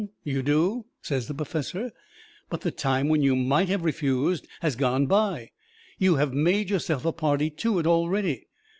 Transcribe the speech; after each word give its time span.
"Huh? 0.01 0.07
You 0.23 0.41
do?" 0.41 0.85
says 1.03 1.27
the 1.27 1.35
perfessor. 1.35 1.91
"But 2.49 2.61
the 2.61 2.71
time 2.71 3.07
when 3.07 3.21
you 3.21 3.35
might 3.35 3.69
have 3.69 3.83
refused 3.85 4.47
has 4.61 4.75
gone 4.75 5.05
by. 5.05 5.51
You 5.99 6.15
have 6.15 6.33
made 6.33 6.71
yourself 6.71 7.05
a 7.05 7.11
party 7.11 7.51
to 7.51 7.77
it 7.77 7.85
already. 7.85 8.47